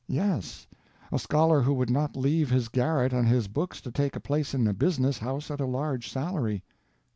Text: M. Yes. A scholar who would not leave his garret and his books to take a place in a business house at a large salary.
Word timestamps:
M. 0.09 0.15
Yes. 0.15 0.65
A 1.11 1.19
scholar 1.19 1.61
who 1.61 1.75
would 1.75 1.91
not 1.91 2.15
leave 2.17 2.49
his 2.49 2.69
garret 2.69 3.13
and 3.13 3.27
his 3.27 3.47
books 3.47 3.79
to 3.81 3.91
take 3.91 4.15
a 4.15 4.19
place 4.19 4.55
in 4.55 4.65
a 4.65 4.73
business 4.73 5.19
house 5.19 5.51
at 5.51 5.61
a 5.61 5.65
large 5.67 6.09
salary. 6.11 6.63